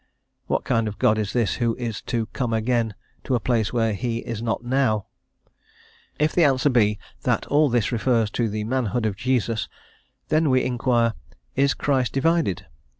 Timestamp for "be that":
6.71-7.45